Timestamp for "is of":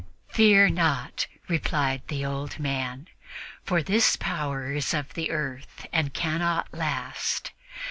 4.71-5.13